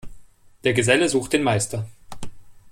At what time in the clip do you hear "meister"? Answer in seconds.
1.43-1.85